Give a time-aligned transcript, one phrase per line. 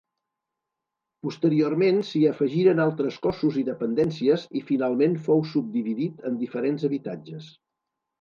[1.25, 7.53] Posteriorment s'hi afegiren altres cossos i dependències i finalment fou subdividit en diferents habitatges.